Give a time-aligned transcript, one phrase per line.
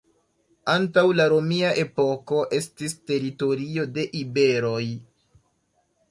[0.71, 4.83] Antaŭ la romia epoko estis teritorio de iberoj.